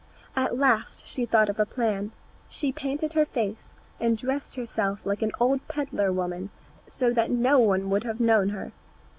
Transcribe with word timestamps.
At 0.35 0.57
last 0.57 1.05
she 1.05 1.27
thought 1.27 1.47
of 1.47 1.59
a 1.59 1.65
plan; 1.67 2.11
she 2.49 2.71
painted 2.71 3.13
her 3.13 3.23
face 3.23 3.75
and 3.99 4.17
dressed 4.17 4.55
herself 4.55 5.05
like 5.05 5.21
an 5.21 5.31
old 5.39 5.61
pedlar 5.67 6.11
woman, 6.11 6.49
so 6.87 7.13
that 7.13 7.29
no 7.29 7.59
one 7.59 7.91
would 7.91 8.03
have 8.05 8.19
known 8.19 8.49
her. 8.49 8.71